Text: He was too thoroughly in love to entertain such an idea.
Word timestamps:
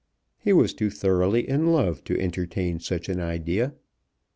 He 0.39 0.51
was 0.51 0.73
too 0.73 0.89
thoroughly 0.89 1.47
in 1.47 1.67
love 1.67 2.03
to 2.05 2.19
entertain 2.19 2.79
such 2.79 3.07
an 3.07 3.19
idea. 3.19 3.75